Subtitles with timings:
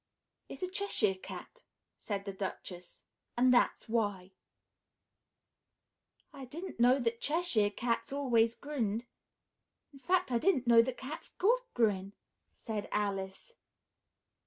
[0.49, 1.61] "It's a Cheshire Cat,"
[1.95, 3.03] said the Duchess,
[3.37, 4.31] "and that's why."
[6.33, 9.05] "I didn't know that Cheshire Cats always grinned;
[9.93, 12.13] in fact, I didn't know that cats could grin,"
[12.51, 13.53] said Alice.